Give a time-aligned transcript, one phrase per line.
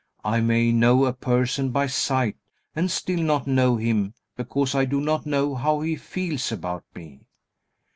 [0.25, 2.35] I may know a person by sight,
[2.75, 7.27] and still not know him, because I do not know how he feels about me.